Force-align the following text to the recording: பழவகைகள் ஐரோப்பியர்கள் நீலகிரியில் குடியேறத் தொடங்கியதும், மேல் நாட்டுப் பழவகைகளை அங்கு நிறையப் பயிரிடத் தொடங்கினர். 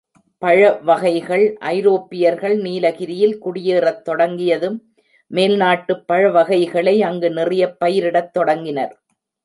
பழவகைகள் 0.41 1.43
ஐரோப்பியர்கள் 1.67 2.55
நீலகிரியில் 2.57 3.37
குடியேறத் 3.45 4.01
தொடங்கியதும், 4.01 4.79
மேல் 5.31 5.55
நாட்டுப் 5.55 6.07
பழவகைகளை 6.07 7.01
அங்கு 7.03 7.29
நிறையப் 7.29 7.77
பயிரிடத் 7.85 8.31
தொடங்கினர். 8.31 8.95